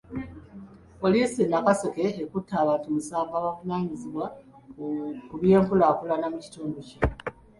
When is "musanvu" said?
2.95-3.33